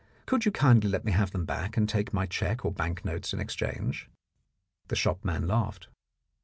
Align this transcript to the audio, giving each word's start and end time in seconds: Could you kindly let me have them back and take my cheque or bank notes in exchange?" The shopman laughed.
Could 0.25 0.45
you 0.45 0.51
kindly 0.51 0.89
let 0.89 1.05
me 1.05 1.11
have 1.11 1.29
them 1.29 1.45
back 1.45 1.77
and 1.77 1.87
take 1.87 2.11
my 2.11 2.25
cheque 2.25 2.65
or 2.65 2.71
bank 2.71 3.05
notes 3.05 3.33
in 3.35 3.39
exchange?" 3.39 4.09
The 4.87 4.95
shopman 4.95 5.45
laughed. 5.45 5.89